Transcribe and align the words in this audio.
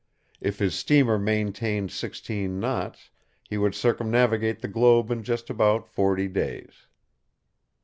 If 0.39 0.57
his 0.57 0.73
steamer 0.73 1.19
maintained 1.19 1.91
sixteen 1.91 2.59
knots, 2.59 3.11
he 3.43 3.59
would 3.59 3.75
circumnavigate 3.75 4.61
the 4.63 4.67
globe 4.67 5.11
in 5.11 5.21
just 5.21 5.47
about 5.51 5.85
forty 5.87 6.27
days. 6.27 6.87